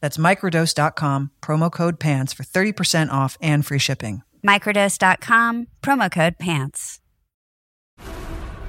[0.00, 4.22] That's microdose.com, promo code PANTS for 30% off and free shipping.
[4.46, 7.00] Microdose.com, promo code PANTS.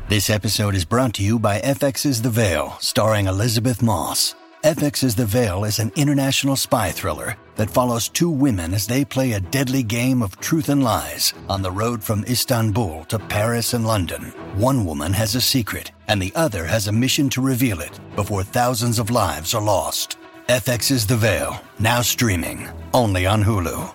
[0.09, 4.33] This episode is brought to you by FX's The Veil, starring Elisabeth Moss.
[4.63, 9.33] FX's The Veil is an international spy thriller that follows two women as they play
[9.33, 13.85] a deadly game of truth and lies on the road from Istanbul to Paris and
[13.85, 14.33] London.
[14.55, 18.43] One woman has a secret, and the other has a mission to reveal it before
[18.43, 20.17] thousands of lives are lost.
[20.49, 23.93] FX's The Veil, now streaming, only on Hulu.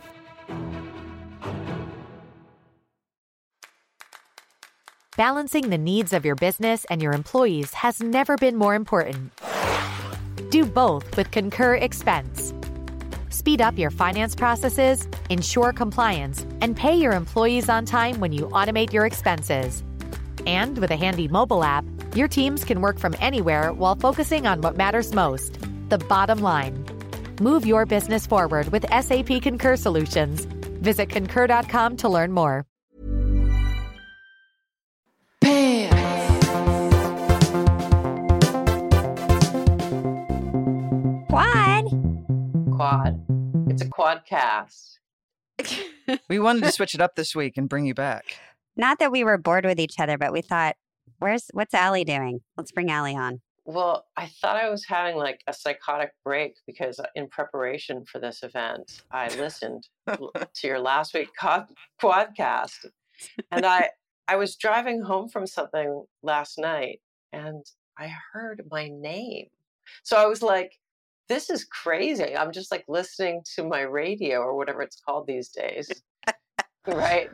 [5.16, 9.32] Balancing the needs of your business and your employees has never been more important.
[10.50, 12.54] Do both with Concur Expense.
[13.30, 18.42] Speed up your finance processes, ensure compliance, and pay your employees on time when you
[18.50, 19.82] automate your expenses.
[20.46, 24.60] And with a handy mobile app, your teams can work from anywhere while focusing on
[24.60, 26.84] what matters most the bottom line.
[27.40, 30.44] Move your business forward with SAP Concur Solutions.
[30.80, 32.66] Visit concur.com to learn more.
[41.28, 41.84] Quad.
[42.76, 43.26] Quad.
[43.68, 44.98] It's a quadcast.
[46.28, 48.24] We wanted to switch it up this week and bring you back.
[48.76, 50.76] Not that we were bored with each other, but we thought,
[51.18, 52.40] where's what's Ali doing?
[52.58, 53.40] Let's bring Ali on.
[53.66, 58.18] Well, I thought I was having like a psychotic break because uh, in preparation for
[58.18, 62.86] this event, I listened to your last week quadcast,
[63.50, 63.88] and I
[64.28, 67.00] I was driving home from something last night,
[67.32, 67.64] and
[67.98, 69.46] I heard my name.
[70.02, 70.72] So I was like,
[71.30, 75.48] "This is crazy!" I'm just like listening to my radio or whatever it's called these
[75.48, 75.90] days,
[76.86, 77.30] right?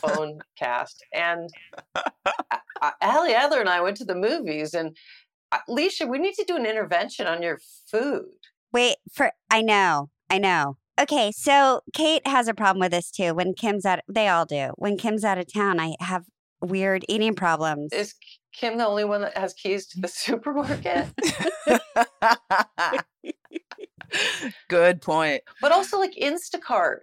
[0.00, 1.50] Phone cast, and
[1.94, 4.92] uh, Ali Adler and I went to the movies, and uh,
[5.54, 8.24] Uh, Leisha, we need to do an intervention on your food.
[8.72, 10.78] Wait for I know, I know.
[11.00, 13.34] Okay, so Kate has a problem with this too.
[13.34, 14.70] When Kim's out, they all do.
[14.76, 16.24] When Kim's out of town, I have
[16.60, 17.92] weird eating problems.
[17.92, 18.14] Is
[18.52, 21.06] Kim the only one that has keys to the supermarket?
[24.68, 25.42] Good point.
[25.60, 26.98] but also like Instacart.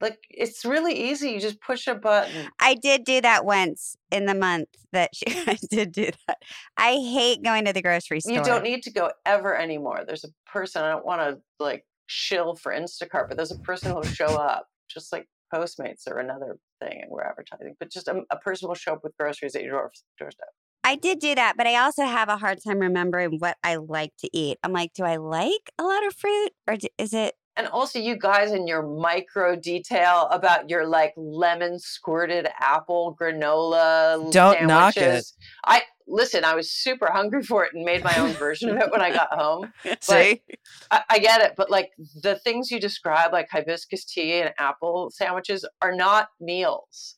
[0.00, 1.30] Like it's really easy.
[1.30, 2.48] You just push a button.
[2.60, 6.38] I did do that once in the month that she, I did do that.
[6.76, 8.34] I hate going to the grocery store.
[8.34, 10.04] You don't need to go ever anymore.
[10.06, 13.92] There's a person, I don't want to like shill for Instacart, but there's a person
[13.92, 18.22] who'll show up, just like Postmates or another thing, and we're advertising, but just a,
[18.30, 20.48] a person will show up with groceries at your doorstep.
[20.84, 24.12] I did do that, but I also have a hard time remembering what I like
[24.18, 24.58] to eat.
[24.62, 27.34] I'm like, do I like a lot of fruit or is it?
[27.56, 34.30] And also, you guys in your micro detail about your like lemon squirted apple granola
[34.30, 35.24] Don't knock it.
[35.64, 36.44] I listen.
[36.44, 39.10] I was super hungry for it and made my own version of it when I
[39.10, 39.72] got home.
[40.00, 40.42] See?
[40.90, 45.10] I, I get it, but like the things you describe, like hibiscus tea and apple
[45.10, 47.16] sandwiches, are not meals.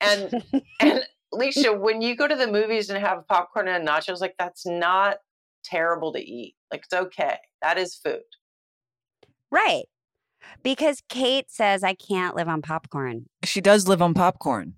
[0.00, 0.42] And
[0.80, 1.00] and
[1.32, 5.18] Alicia, when you go to the movies and have popcorn and nachos, like that's not
[5.64, 6.54] terrible to eat.
[6.70, 7.38] Like it's okay.
[7.62, 8.22] That is food.
[9.50, 9.84] Right.
[10.62, 13.26] Because Kate says I can't live on popcorn.
[13.44, 14.74] She does live on popcorn.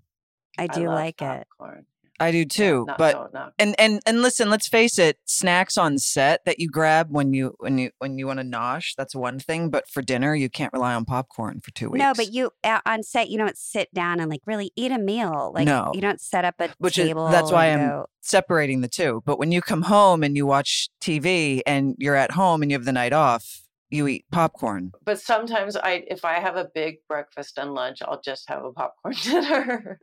[0.56, 1.46] I do love like it.
[1.58, 1.86] popcorn.
[2.20, 2.84] I do too.
[2.88, 3.52] No, but don't knock.
[3.60, 7.54] and and and listen, let's face it, snacks on set that you grab when you
[7.58, 10.72] when you when you want to nosh, that's one thing, but for dinner you can't
[10.72, 12.02] rely on popcorn for 2 weeks.
[12.02, 14.98] No, but you uh, on set you don't sit down and like really eat a
[14.98, 15.52] meal.
[15.54, 15.92] Like No.
[15.94, 17.28] you don't set up a Which is- table.
[17.28, 19.22] that's why I'm- go- separating the two.
[19.24, 22.76] But when you come home and you watch TV and you're at home and you
[22.76, 24.92] have the night off, you eat popcorn.
[25.04, 28.72] But sometimes I, if I have a big breakfast and lunch, I'll just have a
[28.72, 30.00] popcorn dinner.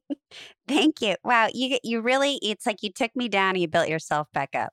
[0.68, 1.16] Thank you.
[1.24, 4.54] Wow, you you really it's like you took me down and you built yourself back
[4.54, 4.72] up.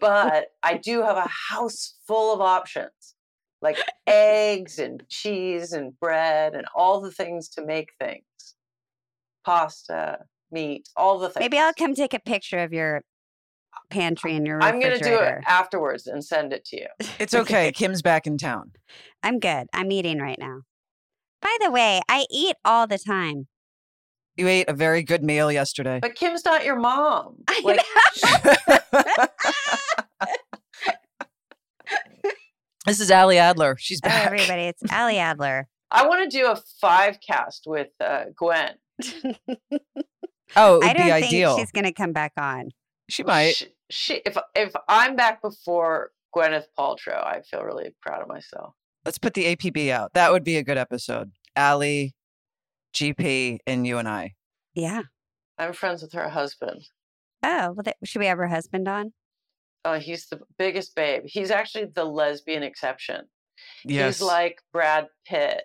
[0.00, 3.14] but I do have a house full of options.
[3.62, 8.22] like eggs and cheese and bread and all the things to make things
[9.44, 10.18] pasta,
[10.50, 11.40] meat, all the things.
[11.42, 13.02] Maybe I'll come take a picture of your
[13.90, 16.86] pantry and your room I'm going to do it afterwards and send it to you.
[17.18, 17.72] It's okay.
[17.74, 18.72] Kim's back in town.
[19.22, 19.66] I'm good.
[19.72, 20.60] I'm eating right now.
[21.42, 23.46] By the way, I eat all the time.
[24.36, 25.98] You ate a very good meal yesterday.
[26.02, 27.36] But Kim's not your mom.
[27.48, 27.80] I Like,
[32.86, 33.76] this is Ali Adler.
[33.78, 34.26] She's Hello, back.
[34.26, 34.62] everybody.
[34.62, 35.68] It's Ali Adler.
[35.90, 38.74] I want to do a five cast with uh, Gwen.
[40.54, 41.56] Oh, it would I don't be think ideal.
[41.58, 42.70] she's going to come back on.
[43.08, 43.54] She might.
[43.56, 48.74] She, she, if if I'm back before Gwyneth Paltrow, I feel really proud of myself.
[49.04, 50.12] Let's put the APB out.
[50.14, 51.30] That would be a good episode.
[51.56, 52.14] Ali,
[52.94, 54.34] GP, and you and I.
[54.74, 55.02] Yeah.
[55.58, 56.82] I'm friends with her husband.
[57.42, 59.12] Oh, well, th- should we have her husband on?
[59.84, 61.22] Oh, he's the biggest babe.
[61.26, 63.26] He's actually the lesbian exception.
[63.84, 64.18] Yes.
[64.18, 65.64] He's like Brad Pitt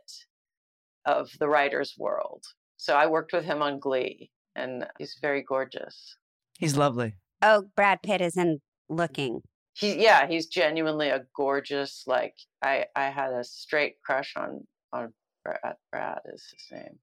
[1.06, 2.44] of the writer's world.
[2.78, 6.16] So I worked with him on Glee, and he's very gorgeous.
[6.60, 7.16] He's lovely.
[7.42, 9.42] Oh, Brad Pitt isn't looking.
[9.74, 12.04] He, yeah, he's genuinely a gorgeous.
[12.06, 15.76] Like I, I had a straight crush on on Brad.
[15.92, 17.00] Brad is his name.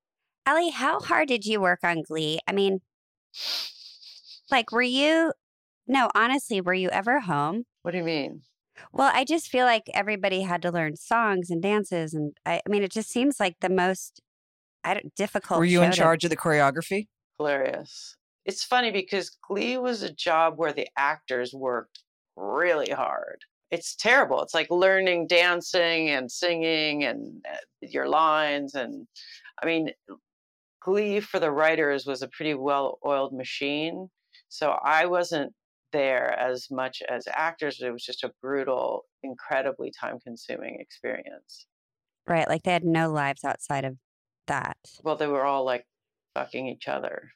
[0.46, 2.38] Ali, how hard did you work on Glee?
[2.46, 2.80] I mean,
[4.50, 5.32] like, were you,
[5.86, 7.64] no, honestly, were you ever home?
[7.82, 8.42] What do you mean?
[8.92, 12.14] Well, I just feel like everybody had to learn songs and dances.
[12.14, 14.20] And I, I mean, it just seems like the most
[14.84, 15.58] I don't, difficult.
[15.58, 17.08] Were you in show to- charge of the choreography?
[17.38, 18.16] Hilarious.
[18.48, 22.00] It's funny because Glee was a job where the actors worked
[22.34, 23.44] really hard.
[23.70, 24.40] It's terrible.
[24.40, 28.74] It's like learning dancing and singing and uh, your lines.
[28.74, 29.06] And
[29.62, 29.90] I mean,
[30.82, 34.08] Glee for the writers was a pretty well oiled machine.
[34.48, 35.52] So I wasn't
[35.92, 37.82] there as much as actors.
[37.82, 41.66] It was just a brutal, incredibly time consuming experience.
[42.26, 42.48] Right.
[42.48, 43.98] Like they had no lives outside of
[44.46, 44.78] that.
[45.02, 45.84] Well, they were all like
[46.34, 47.32] fucking each other.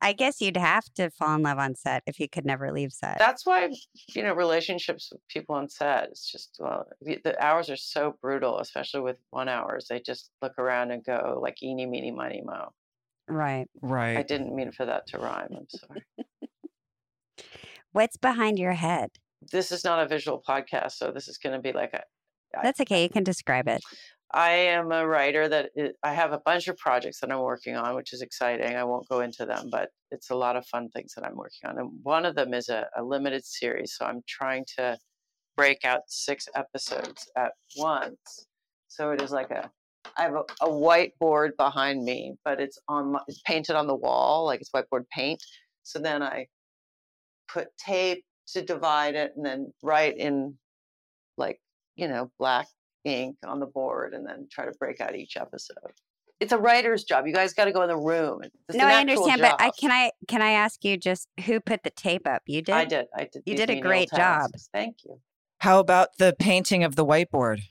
[0.00, 2.92] I guess you'd have to fall in love on set if you could never leave
[2.92, 3.18] set.
[3.18, 3.70] That's why,
[4.08, 8.16] you know, relationships with people on set, it's just, well, the, the hours are so
[8.20, 9.86] brutal, especially with one hours.
[9.88, 12.72] They just look around and go like, eeny, meeny, miny, mo.
[13.28, 13.68] right.
[13.80, 14.16] Right.
[14.16, 15.54] I didn't mean for that to rhyme.
[15.56, 16.02] I'm sorry.
[17.92, 19.10] What's behind your head?
[19.50, 22.02] this is not a visual podcast, so this is going to be like a.
[22.62, 23.02] That's okay.
[23.02, 23.82] You can describe it.
[24.34, 27.76] I am a writer that i- I have a bunch of projects that I'm working
[27.76, 28.76] on, which is exciting.
[28.76, 31.68] I won't go into them, but it's a lot of fun things that I'm working
[31.68, 31.78] on.
[31.78, 33.94] And one of them is a, a limited series.
[33.96, 34.98] So I'm trying to
[35.56, 38.46] break out six episodes at once.
[38.88, 39.70] So it is like a,
[40.16, 43.94] I have a, a whiteboard behind me, but it's on, my, it's painted on the
[43.94, 45.42] wall, like it's whiteboard paint.
[45.82, 46.46] So then I
[47.48, 50.58] put tape to divide it and then write in
[51.36, 51.60] like,
[51.96, 52.66] you know, black
[53.04, 55.76] ink on the board and then try to break out each episode.
[56.40, 57.26] It's a writer's job.
[57.26, 58.42] You guys got to go in the room.
[58.42, 61.60] It's no, I actual understand, but I can I can I ask you just who
[61.60, 62.42] put the tape up?
[62.46, 62.74] You did.
[62.74, 63.06] I did.
[63.16, 63.42] I did.
[63.46, 64.18] You did a menial great job.
[64.50, 64.68] tasks.
[64.72, 65.20] Thank you.
[65.58, 67.62] How about the painting of the whiteboard?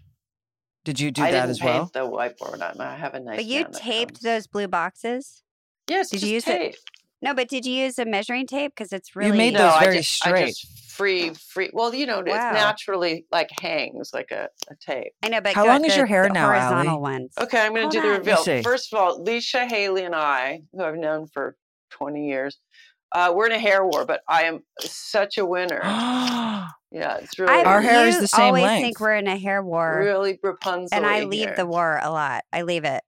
[0.85, 2.09] Did you do I that didn't as paint well?
[2.09, 2.61] the whiteboard.
[2.61, 3.35] I I have a nice.
[3.37, 5.43] But you taped those blue boxes.
[5.87, 6.09] Yes.
[6.09, 6.77] did just you use it?
[7.21, 8.73] No, but did you use a measuring tape?
[8.75, 10.55] Because it's really you made No, those I very just, I straight.
[11.01, 11.69] Just free, free.
[11.73, 15.13] Well, you know, it naturally like hangs like a, a tape.
[15.23, 16.59] I know, but How long is the- your hair the now, Ali?
[16.59, 17.33] Horizontal ones.
[17.39, 18.43] Okay, I'm going to do the reveal.
[18.63, 21.55] First of all, Leisha Hailey and I, who I've known for
[21.91, 22.57] 20 years,
[23.13, 25.81] uh, we're in a hair war, but I am such a winner.
[26.93, 28.83] Yeah, it's really I, Our hair is the same always length.
[28.83, 30.89] think we're in a hair war, really Rapunzel.
[30.91, 32.43] and I leave the war a lot.
[32.51, 33.01] I leave it.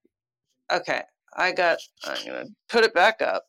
[0.72, 1.02] Okay,
[1.36, 1.80] I got.
[2.06, 3.44] I'm gonna put it back up.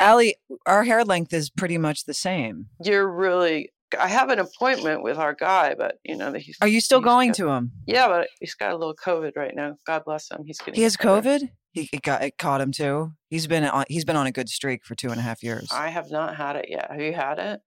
[0.00, 2.66] Ali, our hair length is pretty much the same.
[2.84, 3.70] You're really.
[3.98, 6.56] I have an appointment with our guy, but you know that he's.
[6.60, 7.72] Are you still going got- to him?
[7.86, 9.76] Yeah, but he's got a little COVID right now.
[9.86, 10.44] God bless him.
[10.46, 10.74] He's getting.
[10.74, 11.08] He has better.
[11.22, 11.50] COVID.
[11.72, 13.12] He it got it caught him too.
[13.30, 15.68] He's been on he's been on a good streak for two and a half years.
[15.72, 16.90] I have not had it yet.
[16.90, 17.60] Have you had it?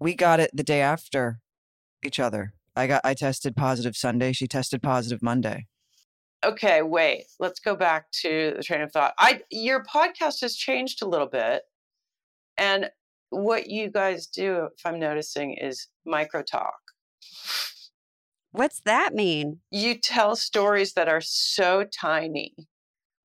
[0.00, 1.38] we got it the day after
[2.04, 2.54] each other.
[2.74, 4.32] I got I tested positive Sunday.
[4.32, 5.66] She tested positive Monday.
[6.44, 7.24] Okay, wait.
[7.38, 9.14] Let's go back to the train of thought.
[9.18, 11.62] I your podcast has changed a little bit,
[12.56, 12.90] and
[13.30, 16.74] what you guys do, if I'm noticing, is micro talk.
[18.50, 19.60] What's that mean?
[19.70, 22.54] You tell stories that are so tiny,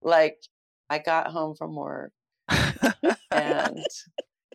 [0.01, 0.37] like
[0.89, 2.13] I got home from work
[3.31, 3.85] and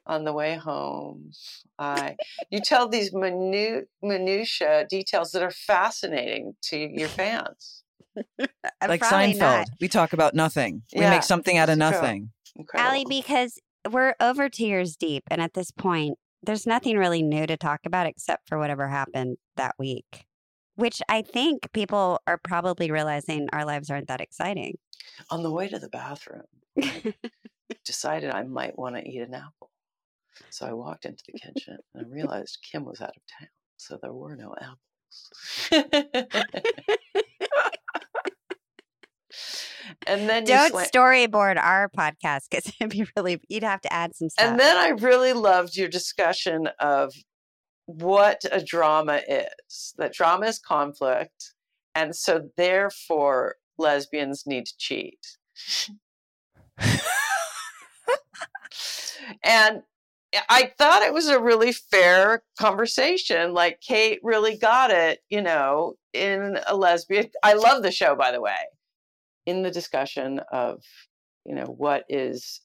[0.06, 1.30] on the way home
[1.78, 2.16] i
[2.50, 7.81] you tell these minute minutia details that are fascinating to your fans
[8.86, 9.38] like Seinfeld.
[9.38, 9.68] not.
[9.80, 10.82] We talk about nothing.
[10.94, 12.30] We make something out of nothing.
[12.56, 13.08] Ali, Incredible.
[13.08, 13.58] because
[13.90, 17.80] we're over two years deep, and at this point, there's nothing really new to talk
[17.86, 20.26] about except for whatever happened that week,
[20.74, 24.76] which I think people are probably realizing our lives aren't that exciting.
[25.30, 26.42] On the way to the bathroom,
[27.84, 29.70] decided I might want to eat an apple.
[30.50, 33.98] So I walked into the kitchen and I realized Kim was out of town, so
[34.02, 34.78] there were no apples.
[40.06, 44.28] and then Don't storyboard our podcast because it'd be really, you'd have to add some
[44.28, 44.46] stuff.
[44.46, 47.12] And then I really loved your discussion of
[47.86, 49.94] what a drama is.
[49.98, 51.52] That drama is conflict.
[51.94, 55.18] And so therefore lesbians need to cheat.
[59.44, 59.82] and
[60.48, 63.52] I thought it was a really fair conversation.
[63.52, 67.28] Like Kate really got it, you know, in a lesbian.
[67.42, 68.56] I love the show, by the way.
[69.46, 70.82] In the discussion of,
[71.44, 72.60] you know, what is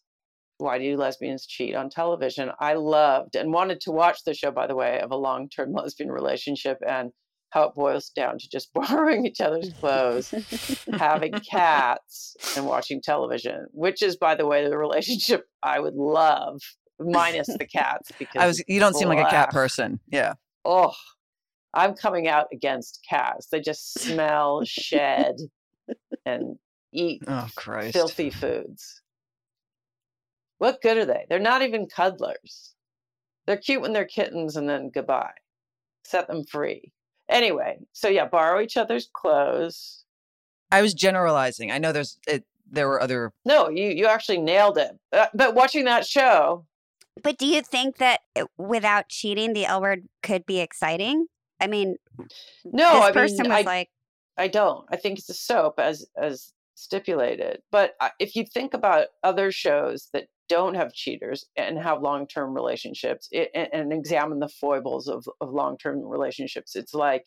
[0.59, 2.51] why do lesbians cheat on television?
[2.59, 5.73] I loved and wanted to watch the show, by the way, of a long term
[5.73, 7.11] lesbian relationship and
[7.51, 10.33] how it boils down to just borrowing each other's clothes,
[10.93, 16.59] having cats, and watching television, which is, by the way, the relationship I would love,
[16.99, 18.11] minus the cats.
[18.19, 18.63] Because I was.
[18.67, 19.99] You don't seem like a cat person.
[20.11, 20.33] Yeah.
[20.65, 20.93] Oh,
[21.73, 23.47] I'm coming out against cats.
[23.51, 25.35] They just smell, shed,
[26.25, 26.57] and
[26.97, 27.93] eat Oh Christ.
[27.93, 29.01] filthy foods.
[30.57, 31.25] What good are they?
[31.29, 32.73] They're not even cuddlers.
[33.45, 35.33] They're cute when they're kittens and then goodbye.
[36.03, 36.91] Set them free.
[37.29, 40.03] Anyway, so yeah, borrow each other's clothes.
[40.71, 41.71] I was generalizing.
[41.71, 42.17] I know there's.
[42.27, 43.31] It, there were other.
[43.45, 44.91] No, you you actually nailed it.
[45.13, 46.65] Uh, but watching that show,
[47.23, 51.27] but do you think that uh, without cheating, the L word could be exciting?
[51.59, 51.97] I mean,
[52.65, 53.89] no, this I person mean, was I, like,
[54.37, 54.85] I don't.
[54.89, 57.61] I think it's a soap as as stipulated.
[57.71, 62.27] But uh, if you think about other shows that don't have cheaters and have long
[62.27, 67.25] term relationships it, and, and examine the foibles of, of long term relationships, it's like,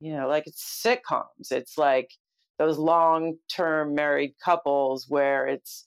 [0.00, 1.50] you know, like it's sitcoms.
[1.50, 2.10] It's like
[2.58, 5.84] those long term married couples where it's,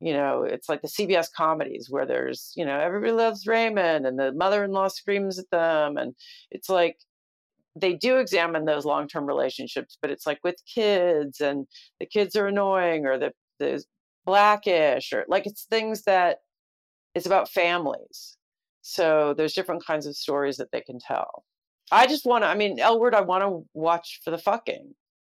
[0.00, 4.18] you know, it's like the CBS comedies where there's, you know, everybody loves Raymond and
[4.18, 5.96] the mother in law screams at them.
[5.96, 6.14] And
[6.50, 6.98] it's like,
[7.76, 11.66] they do examine those long-term relationships but it's like with kids and
[12.00, 13.82] the kids are annoying or the the
[14.24, 16.38] blackish or like it's things that
[17.14, 18.36] it's about families.
[18.82, 21.44] So there's different kinds of stories that they can tell.
[21.92, 24.94] I just want to i mean l word i want to watch for the fucking.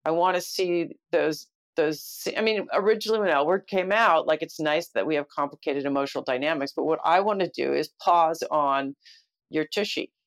[0.05, 1.47] I want to see those
[1.77, 5.29] those i mean originally when l word came out like it's nice that we have
[5.29, 8.97] complicated emotional dynamics but what i want to do is pause on
[9.51, 10.11] your tushy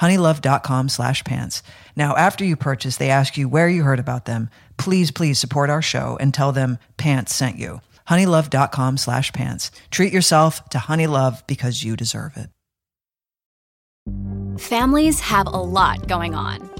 [0.00, 1.62] honeylove.com slash pants.
[1.96, 4.50] Now, after you purchase, they ask you where you heard about them.
[4.78, 7.80] Please, please support our show and tell them pants sent you.
[8.08, 9.70] honeylove.com slash pants.
[9.90, 12.48] Treat yourself to Honeylove because you deserve it.
[14.58, 16.79] Families have a lot going on.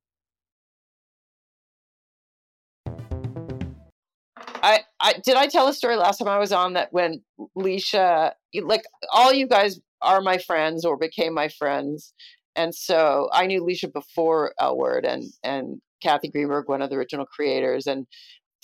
[5.01, 7.21] I, did I tell a story last time I was on that when
[7.57, 12.13] Leisha, like all you guys are my friends or became my friends,
[12.55, 16.95] and so I knew Leisha before L Word and and Kathy Greenberg, one of the
[16.95, 18.05] original creators, and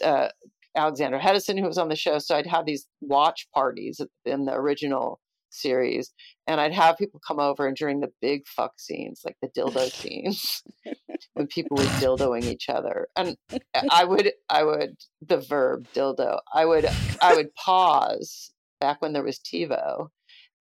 [0.03, 0.29] uh,
[0.75, 2.19] Alexander Hedison, who was on the show.
[2.19, 6.13] So I'd have these watch parties in the original series,
[6.47, 9.91] and I'd have people come over, and during the big fuck scenes, like the dildo
[9.91, 10.63] scenes,
[11.33, 13.37] when people were dildoing each other, and
[13.91, 16.87] I would, I would, the verb dildo, I would,
[17.21, 20.09] I would pause back when there was TiVo,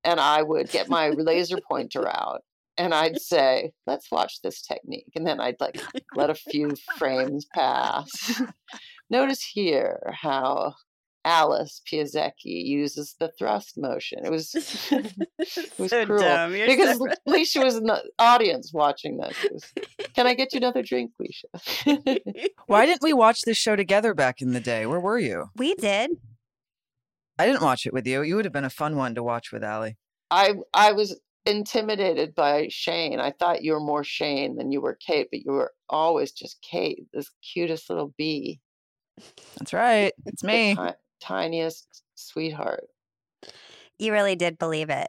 [0.05, 2.43] and I would get my laser pointer out
[2.79, 5.11] and I'd say, let's watch this technique.
[5.15, 5.81] And then I'd like
[6.15, 8.41] let a few frames pass.
[9.09, 10.75] Notice here how
[11.27, 14.25] Alice Pieszecki uses the thrust motion.
[14.25, 14.55] It was,
[14.91, 16.55] it was So cruel dumb.
[16.55, 19.37] You're because so- Leisha was in the audience watching this.
[19.53, 19.73] Was,
[20.15, 22.49] Can I get you another drink, Leisha?
[22.69, 24.87] Why didn't we watch this show together back in the day?
[24.87, 25.51] Where were you?
[25.57, 26.13] We did.
[27.39, 28.23] I didn't watch it with you.
[28.23, 29.97] You would have been a fun one to watch with Ali.
[30.31, 33.19] I I was intimidated by Shane.
[33.21, 36.63] I thought you were more Shane than you were Kate, but you were always just
[36.63, 38.61] Kate, this cutest little bee,
[39.59, 40.13] That's right.
[40.25, 40.77] It's me.
[41.21, 42.89] Ti- tiniest sweetheart.
[43.99, 45.09] You really did believe it.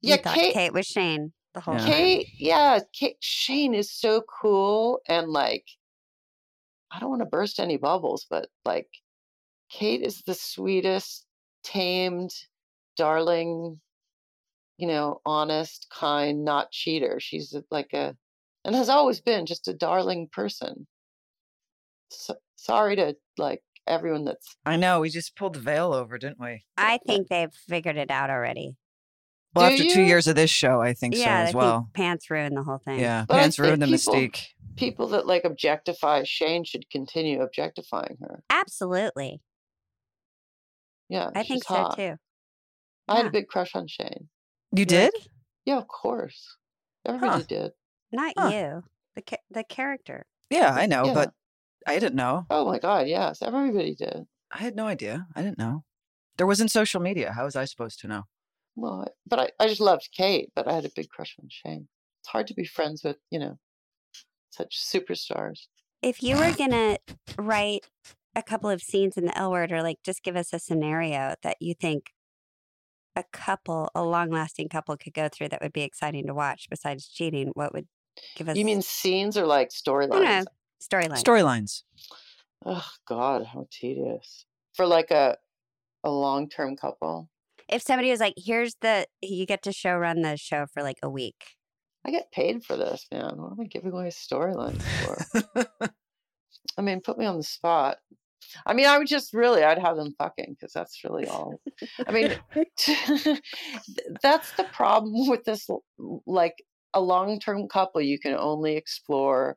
[0.00, 1.80] Yeah, you thought Kate- Kate, was Shane the whole Yeah.
[1.80, 1.90] time.
[1.90, 5.66] Kate, yeah, Kate, Shane is so cool and like
[6.90, 8.88] I don't want to burst any bubbles, but like
[9.70, 11.26] Kate is the sweetest,
[11.62, 12.30] tamed,
[12.96, 13.80] darling,
[14.78, 17.20] you know, honest, kind, not cheater.
[17.20, 18.16] She's like a
[18.64, 20.86] and has always been just a darling person.
[22.10, 25.00] So, sorry to like everyone that's I know.
[25.00, 26.64] We just pulled the veil over, didn't we?
[26.76, 28.76] I think they've figured it out already.
[29.54, 31.80] Well, Do after two years of this show, I think so as I well.
[31.80, 33.00] think pants ruined the whole thing.
[33.00, 34.46] Yeah, But pants ruined the think people- mystique.
[34.76, 38.42] people that like objectify Shane should continue objectifying her.
[38.50, 39.40] Absolutely.
[41.08, 41.96] Yeah, I think so hot.
[41.96, 42.16] too.
[43.08, 44.28] I had a big crush on Shane.
[44.72, 45.12] You did?
[45.64, 46.56] Yeah, of course.
[47.06, 47.46] Everybody Huh.
[47.48, 47.72] did.
[48.12, 48.48] Not Huh.
[48.48, 48.84] you.
[49.16, 50.26] The ca- the character.
[50.50, 51.14] Yeah, I know, Yeah.
[51.14, 51.34] but
[51.88, 52.46] I didn't know.
[52.50, 53.40] Oh my God, yes.
[53.40, 54.26] Everybody did.
[54.52, 55.26] I had no idea.
[55.34, 55.84] I didn't know.
[56.36, 57.32] There wasn't social media.
[57.32, 58.22] How was I supposed to know?
[58.76, 61.88] Well, but I, I just loved Kate, but I had a big crush on Shane.
[62.20, 63.58] It's hard to be friends with, you know,
[64.50, 65.62] such superstars.
[66.02, 66.98] If you were gonna
[67.38, 67.86] write
[68.36, 71.34] a couple of scenes in the L word, or like just give us a scenario
[71.42, 72.10] that you think
[73.16, 76.66] a couple, a long lasting couple, could go through that would be exciting to watch
[76.70, 77.88] besides cheating, what would
[78.36, 78.56] give us?
[78.56, 80.44] You mean scenes or like I don't know
[80.80, 81.22] storylines?
[81.22, 81.82] Storylines.
[82.64, 84.46] Oh God, how tedious.
[84.74, 85.36] For like a
[86.04, 87.28] a long term couple.
[87.68, 90.98] if somebody was like, "Here's the," you get to show run the show for like
[91.02, 91.56] a week.
[92.06, 93.34] I get paid for this, man.
[93.36, 95.66] What am I giving away storylines for?
[96.78, 97.98] I mean, put me on the spot.
[98.64, 101.60] I mean, I would just really, I'd have them fucking because that's really all.
[102.06, 102.30] I mean,
[104.22, 105.68] that's the problem with this.
[106.26, 106.54] Like
[106.94, 109.56] a long term couple, you can only explore,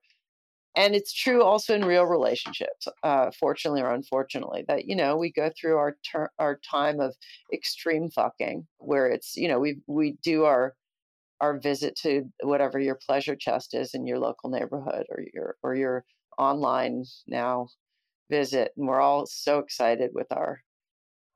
[0.76, 5.32] and it's true also in real relationships, uh, fortunately or unfortunately, that you know we
[5.32, 7.16] go through our ter- our time of
[7.54, 10.76] extreme fucking, where it's you know we we do our
[11.42, 15.76] our visit to whatever your pleasure chest is in your local neighborhood or your or
[15.76, 16.06] your
[16.38, 17.68] online now
[18.30, 20.62] visit and we're all so excited with our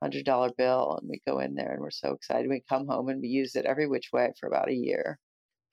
[0.02, 3.08] hundred dollar bill and we go in there and we're so excited we come home
[3.08, 5.18] and we use it every which way for about a year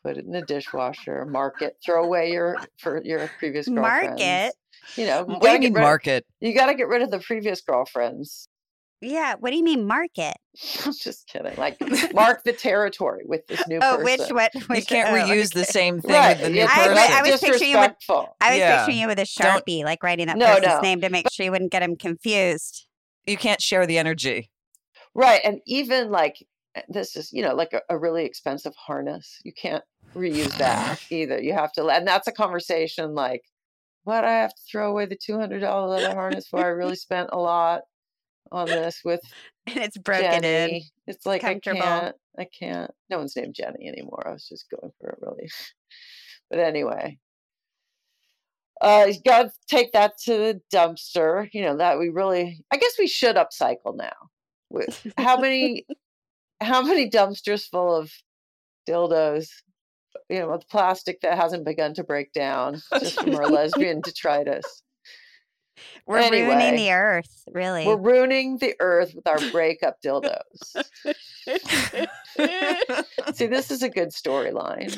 [0.04, 4.20] put it in the dishwasher mark it throw away your for your previous girlfriends Mark
[4.20, 4.54] it.
[4.96, 6.26] you know you what do you get mean rid- market?
[6.40, 8.48] you got to get rid of the previous girlfriends
[9.02, 9.36] Yeah.
[9.40, 10.36] What do you mean market?
[10.86, 11.78] i'm just kidding like
[12.14, 14.78] mark the territory with this new Oh, person which what?
[14.78, 16.98] You can't oh, reuse the same thing right with the new I- person.
[16.98, 17.92] I was picturing you with-
[18.42, 18.78] I was Yeah.
[18.78, 20.82] picturing you with a Don't- sharpie, like writing that No, person's no.
[20.82, 22.88] name to make sure you wouldn't get him confused.
[23.26, 24.50] you can't share the energy.
[25.16, 25.42] Right.
[25.44, 26.38] And even like
[26.90, 29.40] this is, you know, like a, a really expensive harness.
[29.44, 29.84] You can't
[30.16, 31.42] reuse that either.
[31.42, 33.44] You have to, and that's a conversation like,
[34.04, 36.60] what I have to throw away the $200 leather harness for?
[36.60, 37.82] I really spent a lot
[38.52, 39.22] on this with
[39.68, 40.82] And it's broken in.
[41.08, 42.92] It's like, I can't, I can't.
[43.10, 44.28] No one's named Jenny anymore.
[44.28, 45.50] I was just going for it really.
[46.50, 47.18] But anyway,
[48.80, 51.50] uh, you got to take that to the dumpster.
[51.52, 54.12] You know, that we really, I guess we should upcycle now.
[55.18, 55.88] How many,
[56.62, 58.12] how many dumpsters full of
[58.88, 59.48] dildos,
[60.34, 64.82] you know, with plastic that hasn't begun to break down just from our lesbian detritus?
[66.06, 67.86] We're ruining the earth, really.
[67.86, 70.76] We're ruining the earth with our breakup dildos.
[73.34, 74.96] See, this is a good storyline.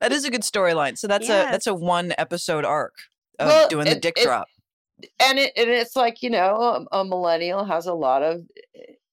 [0.00, 0.98] That is a good storyline.
[0.98, 2.94] So that's a that's a one episode arc
[3.38, 4.48] of Well, doing the it- dick it- drop.
[5.20, 8.42] and it and it's like you know a, a millennial has a lot of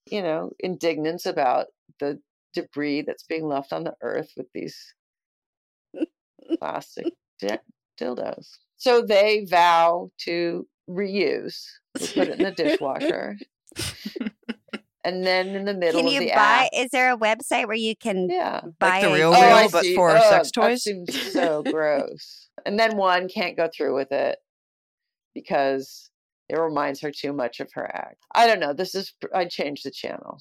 [0.10, 1.68] you know indignance about
[2.00, 2.20] the
[2.54, 4.94] debris that's being left on the earth with these
[6.58, 7.60] plastic di-
[8.00, 8.50] dildos.
[8.78, 11.64] So they vow to reuse.
[11.96, 13.38] They put it in the dishwasher.
[15.06, 16.64] and then in the middle Can of you the buy?
[16.66, 18.62] act, Is there a website where you can yeah.
[18.80, 19.96] buy the a- real Oh, but see.
[19.96, 20.84] for Oh, sex That toys.
[20.84, 22.50] seems so gross.
[22.66, 24.38] And then one can't go through with it
[25.34, 26.10] because
[26.50, 28.18] it reminds her too much of her act.
[28.36, 28.74] I don't know.
[28.74, 30.40] This is I changed the channel.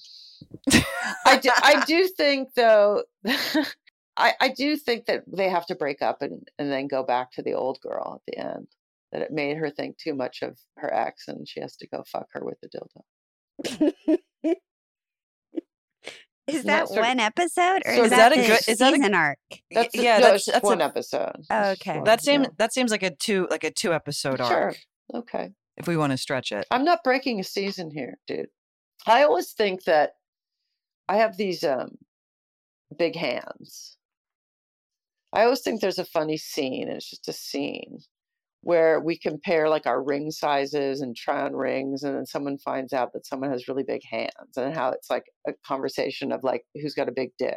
[1.27, 3.05] I do, I do think though
[4.16, 7.33] I, I do think that they have to break up and, and then go back
[7.33, 8.68] to the old girl at the end.
[9.12, 12.03] That it made her think too much of her ex and she has to go
[12.07, 13.92] fuck her with the dildo.
[16.48, 18.48] Is that that sort of- one episode or sort is of- that, Is that a
[18.48, 19.38] good- is that a- arc?
[19.70, 21.44] That's yeah, no, that's it's that's one a, episode.
[21.51, 21.96] Oh, okay.
[21.96, 22.53] one, that seems yeah.
[22.59, 25.20] that seems like a two like a two episode arc Sure.
[25.20, 25.53] Okay.
[25.77, 26.66] if we want to stretch it.
[26.70, 28.48] I'm not breaking a season here, dude.
[29.07, 30.14] I always think that
[31.09, 31.96] I have these um
[32.98, 33.96] big hands.
[35.33, 37.99] I always think there's a funny scene, and it's just a scene
[38.64, 42.92] where we compare like our ring sizes and try on rings, and then someone finds
[42.92, 46.64] out that someone has really big hands, and how it's like a conversation of like
[46.75, 47.57] who's got a big dick.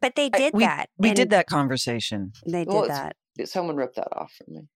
[0.00, 0.88] But they I- did we, that.
[0.98, 3.16] We in- did that conversation, They did Well, that.
[3.44, 4.68] Someone ripped that off from me.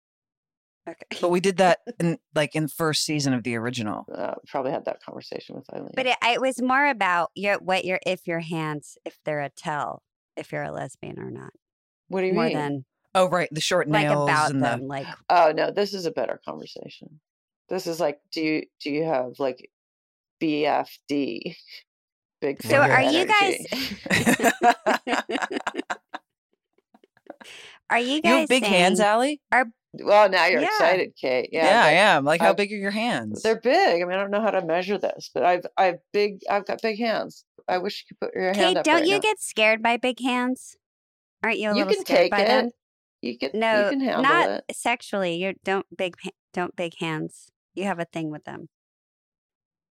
[0.88, 1.18] Okay.
[1.20, 4.04] but we did that in like in the first season of the original.
[4.16, 5.90] Uh, probably had that conversation with Ilene.
[5.96, 9.50] But it, it was more about your what your if your hands if they're a
[9.50, 10.02] tell
[10.36, 11.50] if you're a lesbian or not
[12.08, 12.54] what do you more mean?
[12.54, 15.94] than Oh right, the short like nails about and them the like Oh no, this
[15.94, 17.20] is a better conversation.
[17.68, 19.70] This is like, do you do you have like
[20.42, 21.56] BFD?
[22.42, 23.66] Big So finger are you guys.
[27.90, 29.40] are you you guys have big hands, saying- Ali.
[29.98, 30.66] Well, now you're Yeah.
[30.66, 31.48] excited, Kate.
[31.52, 32.24] Yeah, Yeah, I am.
[32.26, 33.42] Like, how I've- big are your hands?
[33.42, 34.02] they're big.
[34.02, 36.82] I mean, I don't know how to measure this, but I've I've big I've got
[36.82, 37.44] big hands.
[37.66, 38.84] I wish you could put your hand Kate, up.
[38.84, 39.20] don't right you now.
[39.20, 40.76] get scared by big hands?
[41.42, 42.46] Aren't you a You little can scared take by it.
[42.48, 42.70] them?
[43.22, 44.64] You can No, you can handle not it.
[44.76, 45.36] sexually.
[45.36, 46.14] You don't big
[46.52, 47.48] don't big hands.
[47.74, 48.68] You have a thing with them.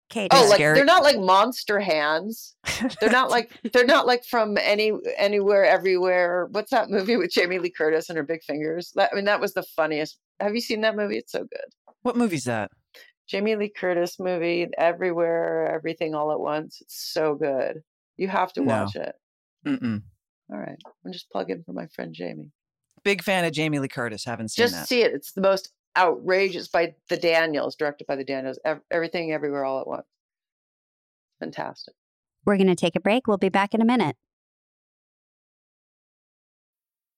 [0.09, 0.75] Kate, Oh, like scary.
[0.75, 2.55] they're not like monster hands.
[2.99, 6.47] They're not like they're not like from any anywhere everywhere.
[6.51, 8.91] What's that movie with Jamie Lee Curtis and her big fingers?
[8.95, 10.17] That, I mean, that was the funniest.
[10.41, 11.17] Have you seen that movie?
[11.17, 11.95] It's so good.
[12.01, 12.71] what movie's that?
[13.27, 16.79] Jamie Lee Curtis movie, everywhere, everything all at once.
[16.81, 17.81] It's so good.
[18.17, 18.65] You have to No.
[18.83, 19.15] watch it.
[19.65, 20.01] Mm-mm.
[20.51, 22.51] All right, I'm just plugging for my friend Jamie.
[23.03, 24.25] Big fan of Jamie Lee Curtis.
[24.25, 24.87] Haven't seen Just that.
[24.87, 25.13] see it.
[25.13, 28.59] It's the most outrageous by the Daniels, directed by the Daniels.
[28.65, 30.05] Ev- everything, everywhere, all at once.
[31.39, 31.93] Fantastic.
[32.45, 33.27] we're going to take a break.
[33.27, 34.15] We'll be back in a minute.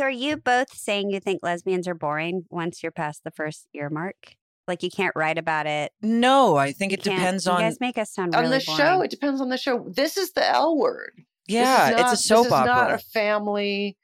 [0.00, 3.66] So, are you both saying you think lesbians are boring once you're past the first
[3.74, 4.34] year mark?
[4.66, 5.92] Like you can't write about it.
[6.00, 7.60] no, I think You it can't- depends You on.
[7.60, 10.32] guys make us sound on really the show it depends on the show this is
[10.32, 11.12] the l word
[11.48, 12.66] yeah, not, it's a soap this is opera.
[12.74, 13.98] not a family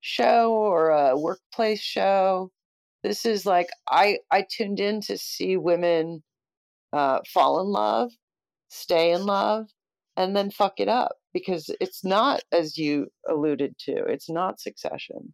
[0.00, 2.52] show or a workplace show
[3.02, 6.22] this is like i i tuned in to see women
[6.92, 8.12] uh fall in love
[8.68, 9.66] stay in love
[10.16, 15.32] and then fuck it up because it's not as you alluded to it's not succession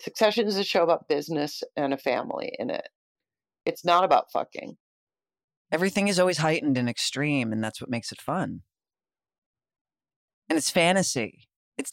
[0.00, 2.88] succession is a show about business and a family in it
[3.64, 4.76] it's not about fucking
[5.72, 8.60] Everything is always heightened and extreme, and that's what makes it fun.
[10.48, 11.48] And it's fantasy.
[11.76, 11.90] It's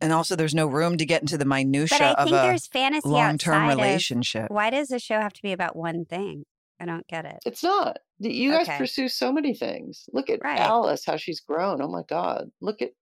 [0.00, 2.42] and also there's no room to get into the But minutia I of think a
[2.42, 4.50] there's fantasy long-term outside of- relationship.
[4.50, 6.44] Why does the show have to be about one thing?
[6.80, 7.36] I don't get it.
[7.44, 7.98] It's not.
[8.18, 8.78] You guys Okay.
[8.78, 10.08] pursue so many things.
[10.14, 10.58] Look at Right.
[10.58, 11.82] Alice, how she's grown.
[11.82, 12.50] Oh my God.
[12.62, 12.92] Look at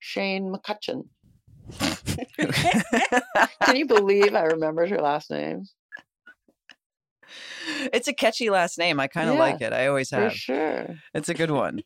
[0.00, 1.08] Shane McCutcheon.
[3.64, 5.64] Can you believe I remembered her last name?
[7.92, 9.00] it's a catchy last name.
[9.00, 9.72] I kind of Yeah, like it.
[9.72, 10.34] I always For have.
[10.34, 10.96] sure.
[11.14, 11.80] It's a good one.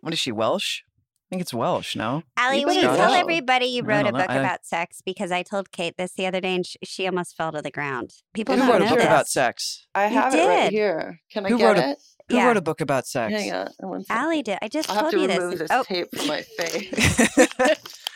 [0.00, 0.82] what is she Welsh?
[0.86, 1.96] I think it's Welsh.
[1.96, 2.22] No.
[2.38, 5.00] Ali, will you tell everybody you wrote a book I- about sex?
[5.04, 7.70] Because I told Kate this the other day and she, she almost fell to the
[7.70, 8.10] ground.
[8.34, 9.06] People Who don't wrote a know book this.
[9.06, 9.86] about sex?
[9.94, 11.20] I You have it right here.
[11.32, 11.98] Can I Who get wrote a- it?
[12.28, 12.46] Who Yeah.
[12.46, 13.32] wrote a book about sex?
[13.32, 14.04] Hang on.
[14.10, 14.58] Ali did.
[14.62, 15.68] I just I'll have told to you remove this.
[15.68, 17.48] this oh, tape from my face.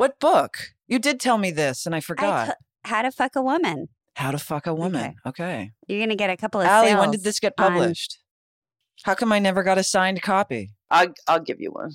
[0.00, 0.72] what book?
[0.88, 2.46] You did tell me this, and I I forgot.
[2.46, 3.88] cl- how to fuck a woman.
[4.16, 5.16] How to fuck a woman.
[5.26, 5.72] Okay.
[5.88, 6.66] You're gonna get a couple of.
[6.66, 8.18] Ali, when did this get on- published?
[9.04, 10.70] How come I never got a signed copy?
[10.90, 11.92] I'll, I'll give you one.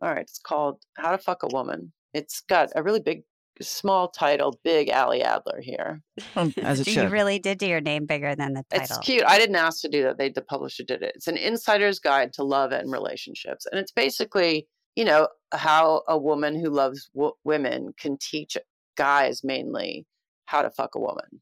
[0.00, 0.22] All right.
[0.22, 1.92] It's called How to Fuck a Woman.
[2.14, 3.24] It's got a really big,
[3.60, 6.02] small title, big Ali Adler here.
[6.34, 8.96] Um, As it you really did do your name bigger than the title.
[8.96, 9.24] It's cute.
[9.26, 10.18] I didn't ask to do that.
[10.18, 11.12] They, the publisher did it.
[11.14, 13.66] It's an insider's guide to love and relationships.
[13.70, 18.56] And it's basically, you know, how a woman who loves w- women can teach
[18.96, 20.06] guys mainly
[20.46, 21.40] how to fuck a woman.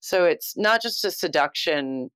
[0.00, 2.10] So it's not just a seduction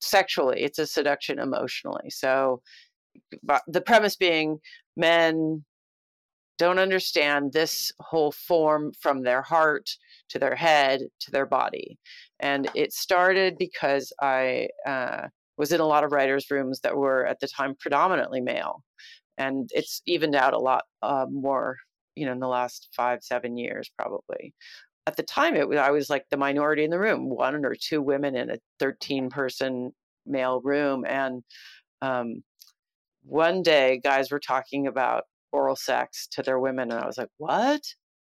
[0.00, 2.10] sexually, it's a seduction emotionally.
[2.10, 2.62] So
[3.66, 4.58] the premise being
[4.96, 5.64] men
[6.58, 9.90] don't understand this whole form from their heart
[10.28, 11.98] to their head to their body.
[12.40, 17.26] And it started because I uh, was in a lot of writers' rooms that were
[17.26, 18.82] at the time predominantly male.
[19.42, 21.76] And it's evened out a lot uh, more,
[22.14, 24.54] you know, in the last five, seven years, probably.
[25.06, 27.74] At the time, it was, I was like the minority in the room, one or
[27.74, 29.92] two women in a 13 person
[30.26, 31.04] male room.
[31.06, 31.42] And
[32.02, 32.42] um,
[33.24, 36.90] one day, guys were talking about oral sex to their women.
[36.92, 37.82] And I was like, what?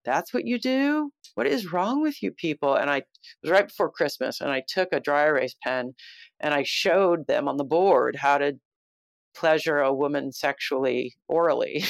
[0.05, 1.11] That's what you do?
[1.35, 2.75] What is wrong with you people?
[2.75, 3.07] And I it
[3.43, 5.95] was right before Christmas, and I took a dry erase pen
[6.41, 8.55] and I showed them on the board how to
[9.35, 11.85] pleasure a woman sexually orally.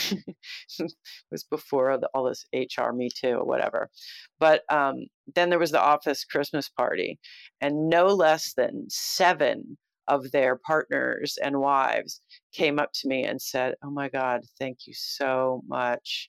[0.79, 0.93] it
[1.31, 3.91] was before the, all this HR Me Too or whatever.
[4.39, 7.19] But um, then there was the office Christmas party,
[7.61, 9.79] and no less than seven
[10.09, 12.21] of their partners and wives
[12.53, 16.29] came up to me and said, Oh my God, thank you so much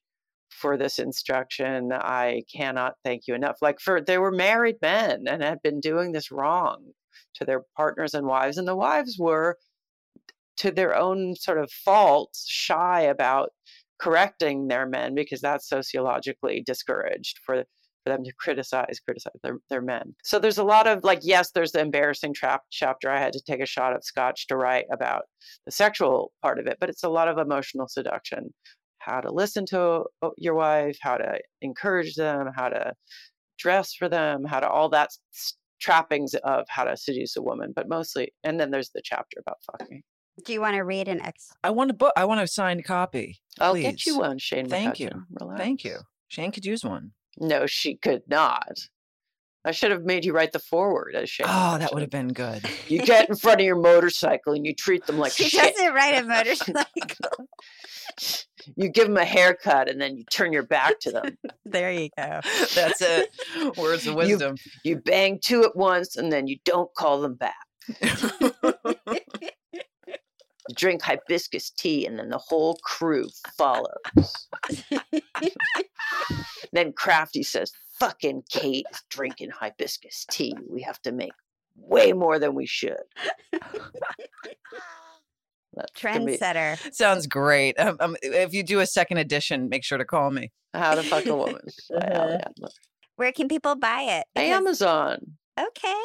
[0.49, 1.91] for this instruction.
[1.91, 3.58] I cannot thank you enough.
[3.62, 6.91] Like for they were married men and had been doing this wrong
[7.36, 9.58] to their partners and wives, and the wives were
[10.58, 13.50] to their own sort of faults shy about
[14.00, 17.63] correcting their men because that's sociologically discouraged for
[18.04, 20.13] for them to criticize criticize their, their men.
[20.24, 23.42] So there's a lot of like yes there's the embarrassing trap chapter i had to
[23.42, 25.24] take a shot of scotch to write about
[25.66, 28.54] the sexual part of it but it's a lot of emotional seduction.
[29.00, 32.94] How to listen to uh, your wife how to encourage them how to
[33.58, 35.10] dress for them how to all that
[35.80, 39.58] trappings of how to seduce a woman but mostly and then there's the chapter about
[39.72, 40.02] fucking
[40.46, 41.52] Do you want to read an ex?
[41.63, 42.13] I want a book.
[42.17, 43.39] I want a signed copy.
[43.60, 44.67] I'll get you one, Shane.
[44.67, 45.10] Thank you.
[45.39, 45.62] Relax.
[45.62, 45.98] Thank you.
[46.28, 47.12] Shane could use one.
[47.39, 48.78] No, she could not.
[49.65, 51.46] I should have made you write the forward as Shane.
[51.50, 52.65] Oh, that would have been good.
[52.89, 55.76] You get in front of your motorcycle and you treat them like She shit.
[55.76, 57.48] doesn't ride a motorcycle.
[58.76, 61.38] You give them a haircut and then you turn your back to them.
[61.65, 62.41] there you go.
[62.76, 63.30] That's it.
[63.78, 64.56] Words of You- wisdom.
[64.84, 67.56] You bang two at once and then you don't call them back.
[70.69, 74.47] You drink hibiscus tea and then the whole crew follows.
[76.71, 80.56] then Crafty says, fucking Kate is drinking hibiscus tea.
[80.69, 81.34] We have to make
[81.76, 82.97] way more than we should.
[85.76, 86.93] That's gonna be Trendsetter.
[86.93, 87.80] Sounds great.
[87.80, 90.52] Um, um, if you do a second edition, make sure to call me.
[90.73, 92.69] How to Fuck a Woman by Ali Adler.
[93.15, 94.26] Where can people buy it?
[94.36, 95.38] Because- Amazon.
[95.60, 96.02] Okay.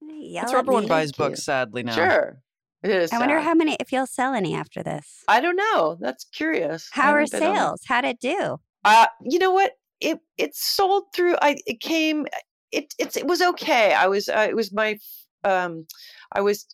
[0.00, 1.24] Yell That's at where everyone buys Thank you.
[1.24, 1.94] books, sadly, now.
[1.94, 2.42] Sure.
[2.82, 3.44] It is I wonder sad.
[3.44, 5.22] how many, if you'll sell any after this.
[5.28, 5.96] I don't know.
[6.00, 6.88] That's curious.
[6.90, 7.58] How are haven't been on it.
[7.58, 7.80] sales?
[7.86, 8.58] How'd it do?
[8.84, 9.72] Uh, you know what?
[10.00, 11.36] It it sold through.
[11.40, 12.26] I it came.
[12.72, 13.94] It it's it was okay.
[13.94, 14.28] I was.
[14.28, 14.98] Uh, it was my.
[15.44, 15.86] Um,
[16.32, 16.66] I was.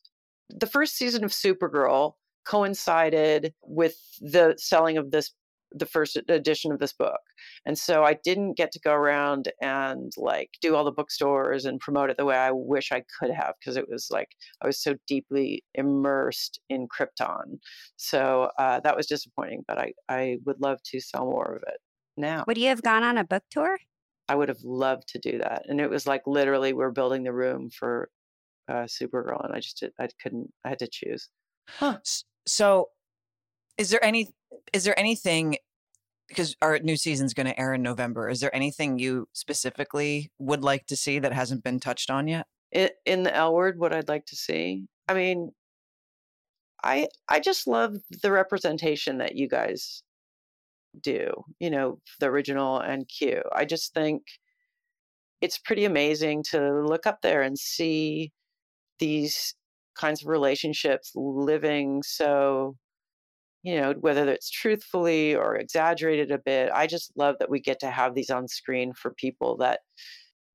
[0.49, 2.15] The first season of Supergirl
[2.47, 5.31] coincided with the selling of this,
[5.73, 7.21] the first edition of this book,
[7.67, 11.81] and so I didn't get to go around and like do all the bookstores and
[11.81, 14.29] promote it the way I wish I could have because it was like
[14.63, 17.59] I was so deeply immersed in Krypton.
[17.97, 19.65] So uh, that was disappointing.
[19.67, 21.79] But I I would love to sell more of it
[22.17, 22.45] now.
[22.47, 23.79] Would you have gone on a book tour?
[24.29, 25.63] I would have loved to do that.
[25.69, 28.11] And it was like literally we're building the room for
[28.69, 30.53] uh, Supergirl, and I just did, I couldn't.
[30.65, 31.29] I had to choose.
[31.81, 32.91] S- So,
[33.79, 34.33] is there any
[34.73, 35.57] is there anything
[36.29, 38.29] because our new season's going to air in November?
[38.29, 42.47] Is there anything you specifically would like to see that hasn't been touched on yet?
[42.71, 44.85] In, in the L word, what I'd like to see.
[45.09, 45.51] I mean,
[46.85, 50.03] I I just love the representation that you guys
[51.01, 51.33] do.
[51.61, 53.43] You know, the original and Q.
[53.55, 54.23] I just think
[55.41, 58.33] it's pretty amazing to look up there and see
[58.99, 59.55] these
[59.97, 62.77] kinds of relationships living so
[63.69, 67.79] you know whether it's truthfully or exaggerated a bit i just love that we get
[67.81, 69.81] to have these on screen for people that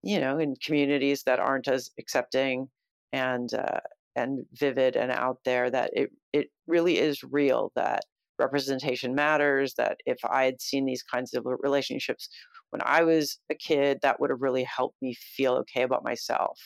[0.01, 2.67] you know in communities that aren't as accepting
[3.11, 3.79] and uh,
[4.15, 8.01] and vivid and out there that it it really is real that
[8.39, 12.29] representation matters, that if I had seen these kinds of relationships
[12.71, 16.59] when I was a kid, that would have really helped me feel okay about myself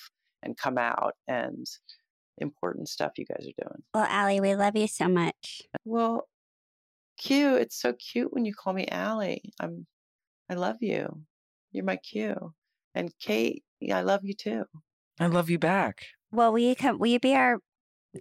[0.44, 1.66] and come out and
[2.40, 3.84] important stuff you guys are doing.
[3.94, 5.62] Well, Ali, we love you so much.
[5.86, 6.28] Well,
[7.18, 7.62] cute.
[7.62, 9.42] It's so cute when you call me Ali.
[9.60, 9.86] I'm
[10.50, 11.24] I love you.
[11.72, 12.54] You're my Q.
[12.96, 14.64] And Kate, yeah, I love you too.
[15.20, 16.06] I love you back.
[16.32, 17.00] Well, will you come?
[17.00, 17.60] Will you be our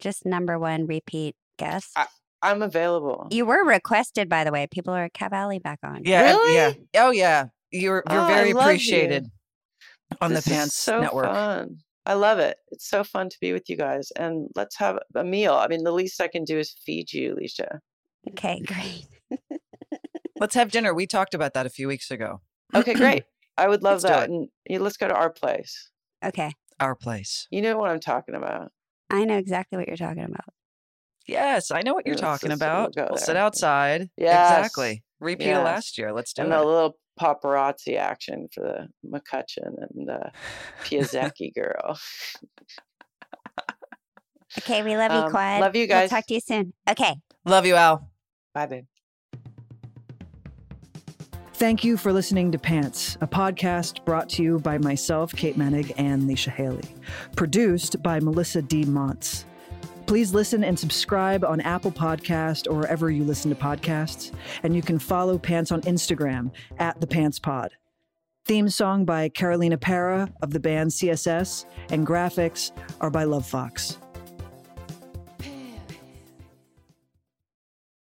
[0.00, 1.90] just number one repeat guest?
[1.96, 2.06] I,
[2.42, 3.28] I'm available.
[3.30, 4.66] You were requested, by the way.
[4.70, 6.02] People are Cav Ali back on.
[6.04, 6.54] Yeah, Really?
[6.54, 6.72] yeah.
[6.96, 7.46] Oh yeah.
[7.70, 8.70] You're you're Oh, very love you.
[8.70, 9.26] appreciated
[10.20, 11.26] on This the is Pants so Network.
[11.26, 11.78] Fun.
[12.04, 12.56] I love it.
[12.70, 14.12] It's so fun to be with you guys.
[14.16, 15.54] And let's have a meal.
[15.54, 17.80] I mean, the least I can do is feed you, Alicia.
[18.30, 19.06] Okay, great.
[20.40, 20.92] Let's have dinner.
[20.94, 22.40] We talked about that a few weeks ago.
[22.74, 23.24] Okay, great.
[23.56, 24.28] I would love Let's that.
[24.28, 25.90] And yeah, let's go to our place.
[26.22, 27.46] Okay, Our place.
[27.50, 28.70] You know what I'm talking about.
[29.08, 30.52] I know exactly what you're talking about.
[31.26, 34.10] Yes, I know what you're Let's talking just- we'll go We'll sit outside.
[34.18, 34.50] Yes.
[34.58, 35.02] Exactly.
[35.20, 36.12] Repeat of last year.
[36.12, 36.54] Let's do and it.
[36.56, 40.30] And a little paparazzi action for the McCutcheon and the
[40.84, 41.98] Pieszecki girl.
[44.58, 45.60] Okay, we love you, Um, Quad.
[45.62, 46.10] love you We'll guys.
[46.10, 46.72] talk to you soon.
[46.88, 47.14] Okay.
[47.44, 48.10] Love you, Al.
[48.56, 48.86] Bye, babe.
[51.52, 55.92] Thank you for listening to Pants, a podcast brought to you by myself, Kate Moennig,
[55.98, 56.88] and Leisha Hailey.
[57.36, 58.84] Produced by Melissa D.
[58.84, 59.44] Montz.
[60.06, 64.32] Please listen and subscribe on Apple Podcast or wherever you listen to podcasts.
[64.62, 67.72] And you can follow Pants on Instagram at the Pants Pod.
[68.46, 72.70] Theme song by Carolina Parra of the band CSS, and graphics
[73.02, 73.98] are by Lovefoxxx.